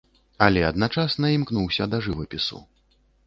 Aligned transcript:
Але 0.45 0.61
адначасна 0.69 1.25
імкнуўся 1.37 1.87
да 1.93 1.97
жывапісу. 2.09 2.63